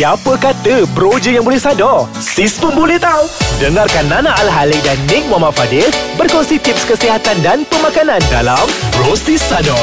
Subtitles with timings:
[0.00, 2.08] Siapa kata bro je yang boleh sadar?
[2.16, 3.20] Sis pun boleh tahu.
[3.60, 5.84] Dengarkan Nana Al-Halik dan Nick Muhammad Fadil
[6.16, 8.64] berkongsi tips kesihatan dan pemakanan dalam
[8.96, 9.76] Bro Sis Sadar.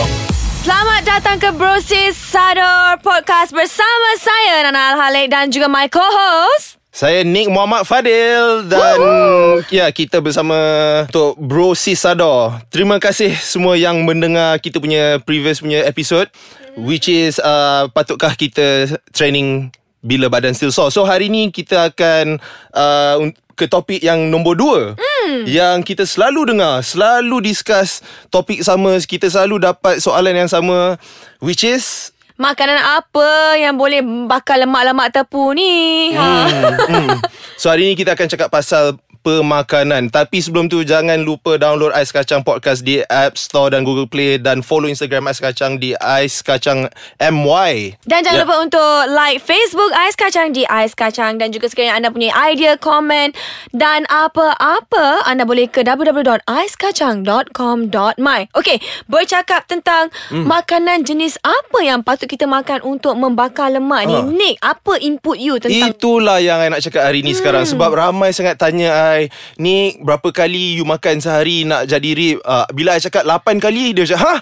[0.66, 7.22] Selamat datang ke Brosis Sador Podcast bersama saya Nana Al-Halik dan juga my co-host Saya
[7.22, 9.62] Nick Muhammad Fadil dan Woo!
[9.70, 10.58] ya kita bersama
[11.06, 12.58] untuk Bro Sis Sador.
[12.74, 16.34] Terima kasih semua yang mendengar kita punya previous punya episode
[16.74, 19.70] which is uh, patutkah kita training
[20.08, 20.90] bila badan still sore.
[20.96, 22.40] So hari ni kita akan
[22.72, 25.50] uh, ke topik yang nombor dua hmm.
[25.50, 31.02] Yang kita selalu dengar Selalu discuss topik sama Kita selalu dapat soalan yang sama
[31.42, 36.14] Which is Makanan apa yang boleh bakar lemak-lemak tepu ni?
[36.14, 36.22] Ha.
[36.22, 37.10] Hmm, hmm.
[37.58, 40.08] So hari ni kita akan cakap pasal pemakanan.
[40.08, 44.40] Tapi sebelum tu jangan lupa download Ais Kacang Podcast di App Store dan Google Play
[44.40, 46.88] dan follow Instagram Ais Kacang di Ais Kacang
[47.20, 48.00] MY.
[48.08, 48.48] Dan jangan yep.
[48.48, 52.80] lupa untuk like Facebook Ais Kacang di Ais Kacang dan juga sekiranya anda punya idea,
[52.80, 53.36] komen
[53.76, 58.40] dan apa-apa anda boleh ke www.aiskacang.com.my.
[58.56, 58.80] Okey,
[59.12, 60.48] bercakap tentang hmm.
[60.48, 64.10] makanan jenis apa yang patut kita makan untuk membakar lemak ha.
[64.10, 64.16] ni.
[64.38, 67.40] Nick, apa input you tentang Itulah yang saya nak cakap hari ni hmm.
[67.42, 69.17] sekarang sebab ramai sangat tanya I
[69.58, 73.98] Ni berapa kali you makan sehari Nak jadi rib uh, Bila I cakap 8 kali
[73.98, 74.36] Dia cakap Ha?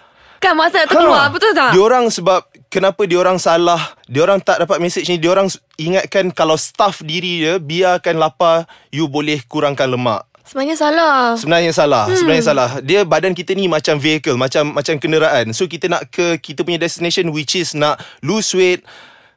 [0.44, 1.32] Kan masa nak terkeluar ha.
[1.32, 1.72] Betul tak?
[1.72, 5.48] Diorang sebab Kenapa diorang salah Diorang tak dapat message ni Diorang
[5.80, 11.34] ingatkan Kalau staff diri dia Biarkan lapar You boleh kurangkan lemak Sebenarnya salah.
[11.34, 12.06] Sebenarnya salah.
[12.06, 12.17] Hmm.
[12.22, 12.70] Sebenarnya salah.
[12.86, 15.50] Dia badan kita ni macam vehicle, macam macam kenderaan.
[15.58, 18.86] So kita nak ke kita punya destination which is nak lose weight,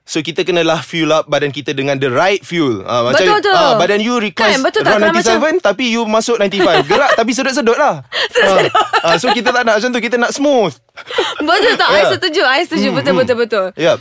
[0.09, 2.81] So kita kenalah fuel up badan kita dengan the right fuel.
[2.81, 3.53] Uh, macam betul tu.
[3.53, 5.53] Uh, badan you request kan, betul around 97 macam...
[5.61, 6.89] tapi you masuk 95.
[6.89, 8.09] Gerak tapi sedut-sedut lah.
[8.33, 10.01] sedut uh, uh, so kita tak nak macam tu.
[10.01, 10.73] Kita nak smooth.
[11.45, 11.89] Betul tak?
[11.93, 12.01] Yeah.
[12.01, 12.43] I setuju.
[12.49, 12.89] I setuju.
[12.97, 13.77] Betul-betul-betul.
[13.77, 13.85] Hmm, hmm.
[13.85, 13.99] Yep.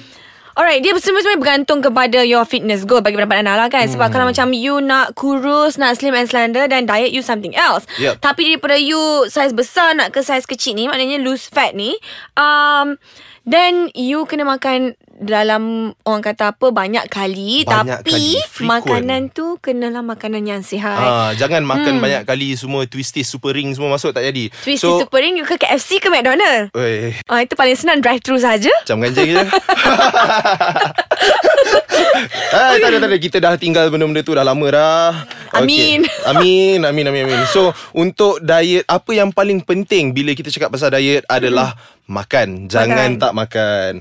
[0.57, 3.85] Alright, dia semua-semua bergantung kepada your fitness goal bagi pendapat Ana lah kan.
[3.85, 4.13] Sebab hmm.
[4.15, 7.83] kalau macam you nak kurus, nak slim and slender dan diet you something else.
[8.01, 8.23] Yep.
[8.23, 11.93] Tapi daripada you size besar nak ke size kecil ni, maknanya lose fat ni,
[12.39, 12.97] um,
[13.45, 19.57] then you kena makan dalam orang kata apa banyak kali banyak tapi kali, makanan tu
[19.57, 20.93] kenalah makanan yang sihat.
[21.01, 22.03] Ah, jangan makan hmm.
[22.05, 24.53] banyak kali semua twisties super ring semua masuk tak jadi.
[24.53, 26.69] Twisties so, super ring ke KFC ke McDonald?
[26.77, 27.17] Oi.
[27.25, 28.69] Ah itu paling senang drive thru saja.
[28.85, 29.41] Macam ganja je.
[32.47, 33.17] Ah, tak ada, tak ada.
[33.19, 35.27] Kita dah tinggal benda-benda tu dah lama dah.
[35.53, 36.05] Amin.
[36.05, 36.25] Okay.
[36.31, 37.41] Amin, amin, amin, amin.
[37.49, 42.09] So, untuk diet, apa yang paling penting bila kita cakap pasal diet adalah hmm.
[42.09, 42.47] makan.
[42.67, 43.21] Jangan makan.
[43.21, 43.91] tak makan.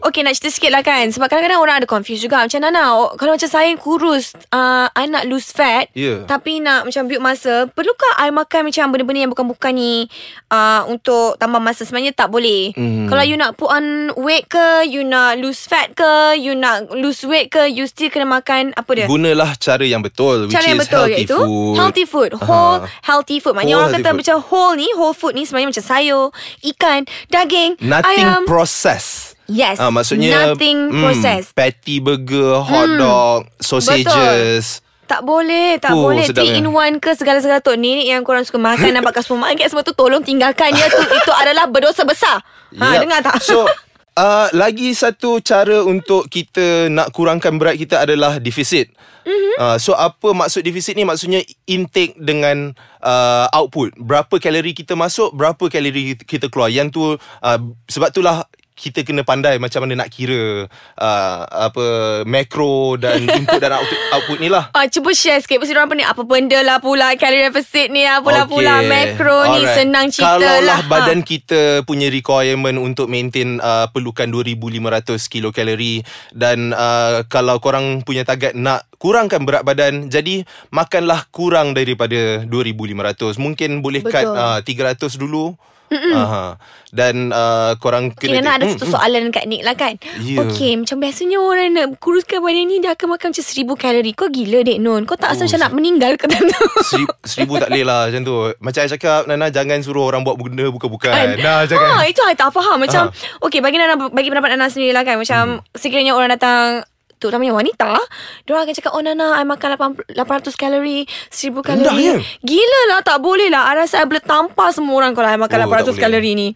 [0.00, 3.36] Okay nak cerita sikit lah kan Sebab kadang-kadang orang ada confused juga Macam Nana Kalau
[3.36, 6.24] macam saya kurus uh, I nak lose fat yeah.
[6.24, 10.08] Tapi nak macam build masa Perlukah I makan macam benda-benda yang bukan-bukan ni
[10.48, 13.12] uh, Untuk tambah masa Sebenarnya tak boleh mm.
[13.12, 17.20] Kalau you nak put on weight ke You nak lose fat ke You nak lose
[17.28, 20.80] weight ke You still kena makan Apa dia Gunalah cara yang betul Cara which yang
[20.80, 21.76] betul healthy iaitu food.
[21.76, 23.04] Healthy food Whole uh-huh.
[23.04, 24.18] healthy food Maknanya whole orang kata food.
[24.24, 26.24] macam whole ni Whole food ni sebenarnya macam sayur
[26.64, 29.82] Ikan Daging Nothing ayam processed Yes.
[29.82, 31.50] Ah, maksudnya nothing mm, processed.
[31.58, 34.78] Patty burger, hot mm, dog, sausages.
[34.78, 34.88] Betul.
[35.10, 36.22] Tak boleh, tak uh, boleh.
[36.30, 37.74] Three in one ke segala-segala tu.
[37.74, 41.02] Ni yang korang suka makan dan pakai supermarket semua tu tolong tinggalkan dia tu.
[41.02, 42.38] Itu adalah berdosa besar.
[42.78, 43.02] Ha, yep.
[43.02, 43.42] dengar tak?
[43.42, 43.66] So,
[44.22, 48.94] uh, lagi satu cara untuk kita nak kurangkan berat kita adalah defisit.
[49.26, 49.54] Mm-hmm.
[49.58, 51.02] Uh, so apa maksud defisit ni?
[51.02, 52.70] Maksudnya intake dengan
[53.02, 53.98] uh, output.
[53.98, 56.70] Berapa kalori kita masuk, berapa kalori kita keluar.
[56.70, 57.58] Yang tu uh,
[57.90, 58.46] sebab itulah
[58.80, 60.64] kita kena pandai macam mana nak kira
[60.96, 61.84] uh, apa
[62.24, 64.72] makro dan input dan output, output ni lah.
[64.72, 68.48] Ah, cuba share sikit pasal orang ni apa benda lah pula calorie deficit ni apalah
[68.48, 68.56] okay.
[68.56, 69.60] pula makro Alright.
[69.60, 70.80] ni senang cerita Kalau lah.
[70.80, 71.26] Kalau badan ha.
[71.28, 76.00] kita punya requirement untuk maintain uh, perlukan 2500 kilokalori
[76.32, 83.36] dan uh, kalau korang punya target nak kurangkan berat badan jadi makanlah kurang daripada 2500
[83.36, 84.32] mungkin boleh Betul.
[84.32, 85.56] cut uh, 300 dulu
[85.90, 86.54] Aha.
[86.90, 90.42] Dan uh, korang kena okay, ada satu soalan kat Nick lah kan yeah.
[90.42, 94.30] Okay macam biasanya orang nak kuruskan badan ni Dia akan makan macam seribu kalori Kau
[94.30, 96.38] gila dek Non Kau tak rasa oh, macam nak meninggal ke tu
[96.90, 100.34] seribu, seribu tak boleh lah macam tu Macam saya cakap Nana jangan suruh orang buat
[100.38, 101.28] benda bukan-bukan kan?
[101.38, 102.02] Nah, jangan.
[102.02, 103.46] Ha, itu saya tak faham Macam Aha.
[103.46, 105.78] Okay bagi Nana Bagi pendapat Nana sendiri lah kan Macam hmm.
[105.78, 106.86] sekiranya orang datang
[107.20, 108.00] terutamanya wanita.
[108.48, 112.00] Diorang akan cakap Oh Nana I makan 800 kalori 1000 kalori.
[112.00, 112.16] Ya?
[112.40, 113.68] Gila lah Tak boleh lah.
[113.68, 116.48] I rasa I boleh tampar semua orang Kalau I makan oh, 800 kalori ni.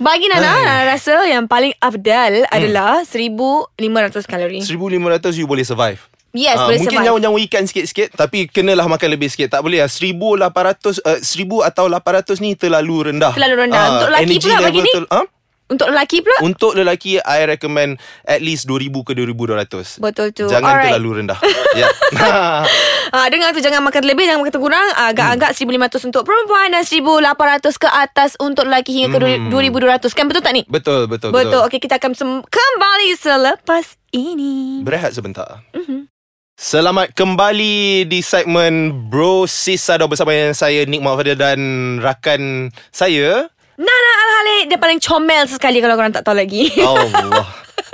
[0.00, 2.56] Bagi Nana I rasa yang paling afdal hmm.
[2.56, 4.64] Adalah 1500 kalori.
[4.64, 6.00] 1500 you boleh survive.
[6.36, 7.08] Yes, uh, boleh mungkin survive.
[7.08, 9.52] nyawa-nyawa ikan sikit-sikit Tapi kenalah makan lebih sikit.
[9.52, 9.88] Tak boleh lah.
[9.92, 13.36] 1800 uh, 1000 atau 800 ni terlalu rendah.
[13.36, 13.80] Terlalu rendah.
[13.80, 15.26] Uh, Untuk lelaki pula bagi ni huh?
[15.68, 16.38] Untuk lelaki pula?
[16.40, 20.48] Untuk lelaki I recommend At least 2000 ke 2200 Betul tu.
[20.48, 20.90] Jangan Alright.
[20.90, 21.38] terlalu rendah
[21.72, 21.86] Ya
[23.08, 26.82] Ah, dengar tu jangan makan terlebih Jangan makan terkurang Ah, Agak-agak 1,500 untuk perempuan Dan
[26.82, 27.36] 1,800
[27.74, 29.48] ke atas Untuk lelaki hingga ke Hmm.
[29.48, 30.62] 2,200 Kan betul tak ni?
[30.64, 31.60] Betul betul Betul.
[31.62, 34.80] Okey, kita akan sem- kembali selepas ini.
[34.80, 36.08] Berehat sebentar Mhm.
[36.54, 41.60] Selamat kembali di segmen Bro Sis Sado bersama dengan saya Nick Muhammad Fadil dan
[41.98, 42.42] rakan
[42.90, 43.46] saya
[43.78, 47.46] Nana Al-Halik Dia paling comel sekali Kalau korang tak tahu lagi Allah.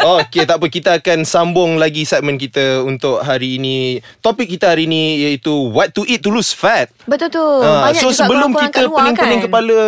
[0.05, 0.67] Okey, tak apa.
[0.69, 4.05] Kita akan sambung lagi segmen kita untuk hari ini.
[4.21, 6.93] Topik kita hari ini iaitu What to eat to lose fat.
[7.09, 9.47] Betul tu Ah, Banyak so juga sebelum kita pening-pening kan?
[9.49, 9.79] kepala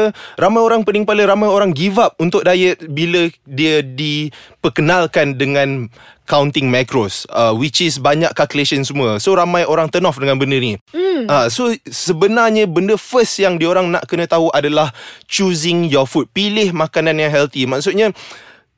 [0.40, 5.88] Ramai orang pening kepala Ramai orang give up Untuk diet Bila dia diperkenalkan dengan
[6.26, 10.58] Counting macros uh, Which is banyak calculation semua So ramai orang turn off dengan benda
[10.58, 11.30] ni hmm.
[11.30, 14.90] uh, So sebenarnya Benda first yang diorang nak kena tahu adalah
[15.30, 18.10] Choosing your food Pilih makanan yang healthy Maksudnya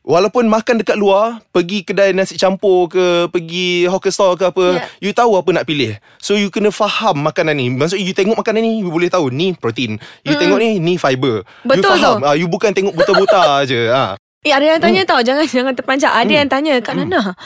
[0.09, 4.89] Walaupun makan dekat luar Pergi kedai nasi campur ke Pergi hawker store ke apa Yeah.
[5.01, 8.61] You tahu apa nak pilih So you kena faham makanan ni Maksud you tengok makanan
[8.61, 12.25] ni You boleh tahu Ni protein You tengok ni Ni fiber Betul You faham tu.
[12.25, 14.17] Ah, You bukan tengok buta-buta je ah.
[14.41, 17.37] Eh ada yang tanya tau Jangan jangan terperanjat Ada yang tanya Kak Nana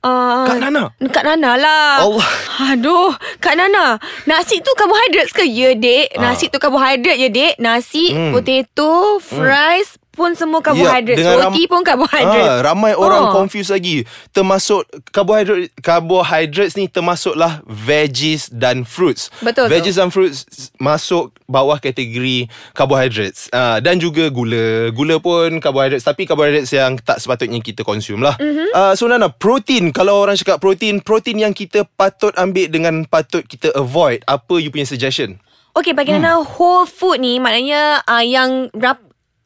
[0.00, 0.88] Uh, Kak Nana?
[1.12, 2.24] Kak Nana lah Allah.
[2.72, 5.44] Aduh Kak Nana Nasi tu karbohidrat ke?
[5.44, 6.16] Ya dek.
[6.16, 8.32] Nasi tu karbohidrat ya dek Nasi Hmm.
[8.32, 13.32] Potato Fries Pun semua karbohidrat Ya, dengan ram- Roti pun karbohidrat Ah, ramai orang Oh.
[13.32, 14.02] confuse lagi.
[14.30, 19.30] Termasuk karbohidrat carbohydrates ni termasuklah veggies dan fruits.
[19.38, 19.70] Betul tu.
[19.70, 20.44] Veggies dan fruits
[20.76, 23.46] masuk bawah kategori carbohydrates.
[23.50, 24.90] Ah, dan juga gula.
[24.90, 28.34] Gula pun carbohydrates tapi carbohydrates yang tak sepatutnya kita consume lah.
[28.34, 28.46] Mhm.
[28.50, 28.68] Mm-hmm.
[28.72, 33.42] Ah, so Nana, protein kalau orang cakap protein, protein yang kita patut ambil dengan patut
[33.42, 34.20] kita avoid.
[34.24, 35.38] Apa you punya suggestion?
[35.70, 36.20] Okay bagi Hmm.
[36.20, 38.98] Nana Whole food ni Maknanya uh, Yang rap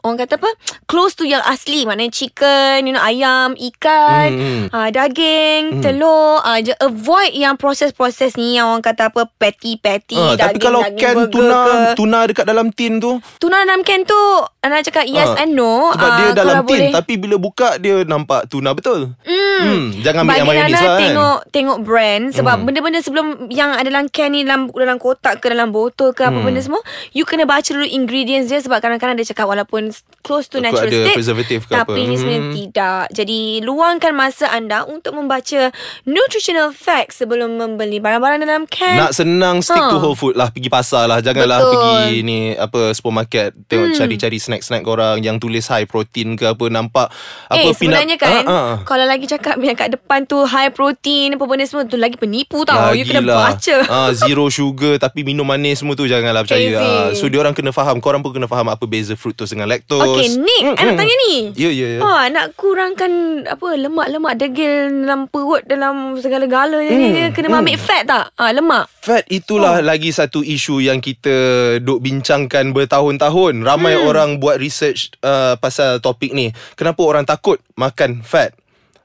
[0.04, 0.52] Orang kata apa?
[0.84, 1.82] Close to yang asli.
[1.82, 6.76] Maknanya chicken You know Ayam Ikan Hmm, uh, Daging Telur uh, je.
[6.76, 8.54] Avoid yang proses-proses ni.
[8.54, 9.24] Yang orang kata apa?
[9.32, 11.76] Patty-patty Ah, tapi daging, kalau daging can tuna ke.
[11.96, 13.16] tuna dekat dalam tin tu?
[13.38, 14.20] Tuna dalam can tu
[14.60, 15.88] Ana cakap yes Ah, and no.
[15.90, 16.68] Sebab Ah, dia dalam tin.
[16.68, 16.92] boleh.
[16.92, 19.16] Tapi bila buka Dia nampak tuna betul?
[19.20, 19.33] Hmm.
[19.56, 22.64] Hmm Jangan ambil Bagi yang mayonis lah kan tengok tengok brand sebab Hmm.
[22.64, 26.32] benda-benda sebelum yang ada dalam can ni dalam dalam kotak ke dalam botol ke apa
[26.32, 26.44] Hmm.
[26.44, 29.90] benda semua you kena baca dulu ingredients dia sebab kadang-kadang dia cakap walaupun
[30.20, 32.08] close to natural ada state preservative ke tapi apa.
[32.08, 32.54] ni sebenarnya Hmm.
[32.54, 33.02] tidak.
[33.12, 35.68] Jadi luangkan masa anda untuk membaca
[36.04, 38.96] nutritional facts sebelum membeli barang-barang dalam can.
[38.96, 39.88] Nak senang stick Ha.
[39.88, 41.72] to whole food lah Pergi pasar lah Janganlah Betul.
[41.74, 47.08] pergi ni Apa supermarket Tengok cari-cari snack-snack korang Yang tulis high protein ke apa Nampak
[47.46, 48.74] apa eh sebenarnya kan Ah, ah.
[48.82, 52.64] Kalau lagi cakap Yang kat depan tu High protein Apa benda semua tu Lagi penipu
[52.66, 53.40] tau You kena Lagilah.
[53.54, 57.70] baca ah, Zero sugar Tapi minum manis semua tu Janganlah percaya ah, So diorang kena
[57.70, 60.94] faham Korang pun kena faham Apa beza fructose dengan lactose Okay Nick Mm, I nak
[60.96, 61.00] mm.
[61.00, 63.12] tanya ni Ya ya ya Ha, nak kurangkan
[63.44, 68.24] apa lemak-lemak degil dalam perut dalam segala-galanya ni Hmm, dia kena ambil fat tak?
[68.36, 68.84] Ha, lemak.
[69.04, 69.84] Fat itulah oh.
[69.84, 71.34] lagi satu isu yang kita
[71.84, 73.60] duk bincangkan bertahun-tahun.
[73.60, 74.08] Ramai hmm.
[74.08, 76.50] orang buat research uh, pasal topik ni.
[76.74, 78.56] Kenapa orang takut makan fat?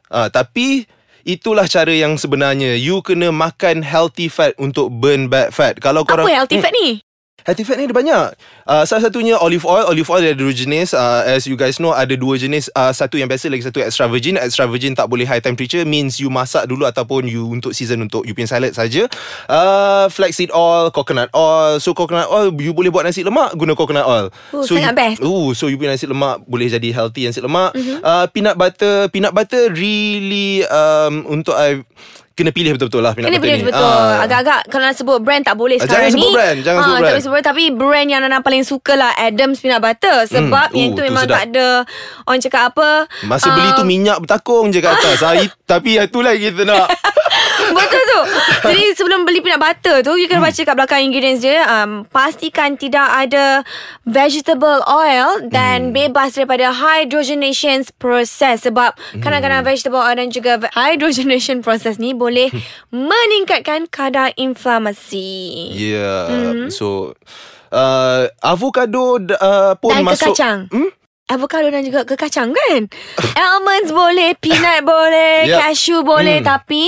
[0.10, 0.90] Uh, tapi
[1.24, 2.76] itulah cara yang sebenarnya.
[2.76, 5.78] You kena makan healthy fat untuk burn bad fat.
[5.78, 7.02] Kalau Apa korang healthy fat ni?
[7.48, 8.26] Healthy fat ni ada banyak.
[8.66, 9.88] Uh, Salah satunya olive oil.
[9.88, 10.92] Olive oil ada dua jenis.
[10.92, 12.68] Uh, As you guys know Ada dua jenis.
[12.72, 14.36] Uh, Satu yang biasa Lagi satu extra virgin.
[14.36, 18.28] Extra virgin tak boleh high temperature Means you masak dulu Ataupun you untuk season Untuk
[18.28, 19.08] you punya salad saja.
[19.48, 21.80] uh, Flaxseed oil Coconut oil.
[21.80, 24.28] So coconut oil You boleh buat nasi lemak Guna coconut oil.
[24.52, 25.18] Oh, so sangat you, best.
[25.24, 27.72] Uh, So you punya nasi lemak Boleh jadi healthy nasi lemak.
[27.74, 28.00] Mm-hmm.
[28.02, 29.08] uh, Peanut butter.
[29.10, 31.82] Peanut butter really um, Untuk I
[32.40, 33.84] Kena pilih betul-betul lah Kena pilih betul.
[33.84, 34.24] Ah.
[34.24, 36.16] Agak-agak kalau nak sebut brand tak boleh Ah, sekarang jangan ni.
[36.18, 37.12] sebut brand, jangan Ah, sebut tak brand.
[37.12, 37.48] boleh sebut brand.
[37.50, 40.18] Tapi brand yang Nana paling suka lah Adam's Peanut Butter.
[40.26, 41.36] Sebab Hmm, yang tu tu memang sedap.
[41.36, 41.68] tak ada
[42.24, 42.90] orang cakap apa.
[43.22, 46.88] Masa ah, beli tu minyak bertakung je kat atas Hari, Tapi itulah kita nak
[47.90, 48.22] Betul tu.
[48.70, 51.66] Jadi sebelum beli peanut butter tu You kena baca kat belakang ingredients dia.
[51.66, 53.66] Um, Pastikan tidak ada
[54.06, 58.70] Vegetable oil Dan bebas daripada Hydrogenation process.
[58.70, 62.54] Sebab Kadang-kadang vegetable oil Dan juga hydrogenation process ni Boleh
[62.94, 65.74] Meningkatkan kadar inflamasi.
[65.74, 66.22] Ya yeah.
[66.30, 66.70] mm-hmm.
[66.70, 67.18] So
[67.74, 70.99] uh, Avocado uh, pun Dan masuk kekacang hmm?
[71.30, 72.90] Avocado dan juga kekacang kan
[73.40, 75.58] Almonds boleh Peanut boleh Yep.
[75.58, 76.48] Cashew boleh Hmm.
[76.50, 76.86] Tapi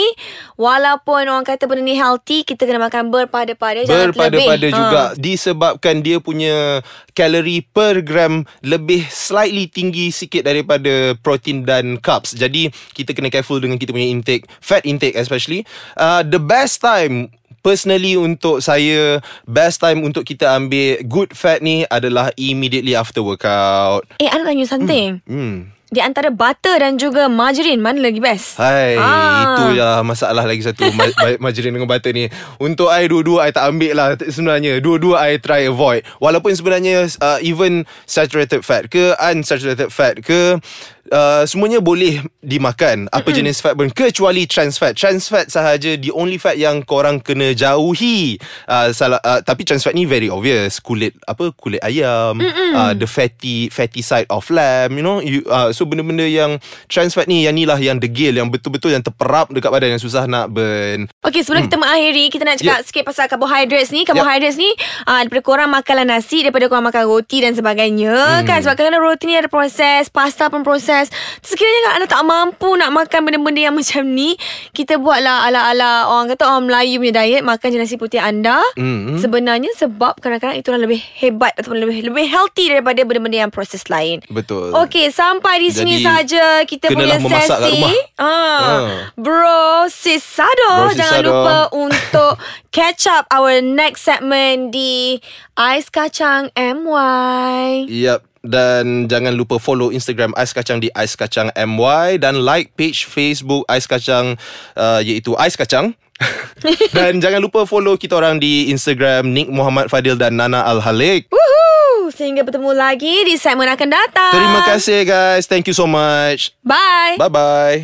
[0.55, 4.71] Walaupun orang kata benda ni healthy Kita kena makan berpada-pada Jangan Berpada-pada terlebih.
[4.71, 5.15] juga Ha.
[5.15, 6.81] Disebabkan dia punya
[7.11, 13.57] Kalori per gram Lebih slightly tinggi sikit Daripada protein dan carbs Jadi Kita kena careful
[13.57, 19.79] dengan kita punya intake Fat intake especially uh, The best time personally untuk saya best
[19.79, 24.03] time untuk kita ambil good fat ni adalah immediately after workout.
[24.17, 25.21] Eh, I tanya something.
[25.23, 25.71] Hmm.
[25.91, 28.55] Di antara butter dan juga margarine, mana lagi best?
[28.55, 29.43] Hai, Ah.
[29.43, 32.31] itu ya masalah lagi satu ma- ma- margarine dengan butter ni.
[32.57, 34.79] Untuk I dua-dua I tak ambil lah sebenarnya.
[34.79, 36.07] Dua-dua I try avoid.
[36.17, 40.63] Walaupun sebenarnya uh, even saturated fat ke unsaturated fat ke
[41.11, 44.97] uh, semuanya boleh dimakan apa jenis fat pun kecuali trans fat.
[44.97, 48.41] Trans fat sahaja the only fat yang korang kena jauhi.
[48.65, 50.81] Uh, salah uh, tapi trans fat ni very obvious.
[50.81, 52.41] Kulit apa kulit ayam,
[52.73, 55.21] uh, the fatty fatty side of lamb, you know.
[55.21, 56.57] You uh, so benda-benda yang
[56.89, 60.01] trans fat ni yang ni lah yang degil yang betul-betul yang terperap dekat badan yang
[60.01, 61.11] susah nak burn.
[61.27, 62.87] Okey, sebelum kita mengakhiri, kita nak cakap Yep.
[62.87, 64.05] sikit pasal carbohydrates ni.
[64.05, 64.69] Carbohydrates ni,
[65.09, 68.45] uh, daripada korang makanlah nasi, daripada korang makan roti dan sebagainya.
[68.45, 71.00] Kan, sebab kadang-kadang roti ni ada proses, pasta pun proses.
[71.41, 74.35] Sekiranya kan anda tak mampu nak makan benda-benda yang macam ni,
[74.75, 78.59] kita buatlah ala-ala orang kata orang Melayu punya diet, makan je nasi putih anda.
[78.75, 79.17] Mm.
[79.17, 84.21] Sebenarnya sebab kadang-kadang itulah lebih hebat ataupun lebih lebih healthy daripada benda-benda yang proses lain.
[84.27, 84.75] Betul.
[84.75, 87.79] Okey, sampai di sini saja kita punya sesi.
[87.79, 87.95] rumah.
[88.19, 88.29] Ah.
[88.61, 88.87] Ah.
[89.15, 90.89] Bro Sisado.
[90.89, 92.33] Bro Jangan lupa untuk
[92.71, 95.19] catch up our next segment di
[95.55, 97.87] Ais Kacang MY.
[97.87, 98.30] Yep.
[98.41, 103.61] Dan jangan lupa follow Instagram Ais Kacang di Ais Kacang MY dan like page Facebook
[103.69, 104.33] Ais Kacang
[104.73, 105.93] uh, iaitu Ais Kacang.
[106.97, 111.29] dan jangan lupa follow kita orang di Instagram Nick Muhammad Fadil dan Nana Al Halik.
[111.33, 112.13] Woohoo!
[112.13, 114.33] Sehingga bertemu lagi di segmen akan datang.
[114.33, 115.49] Terima kasih guys.
[115.49, 116.53] Thank you so much.
[116.61, 117.17] Bye.
[117.17, 117.77] Bye bye.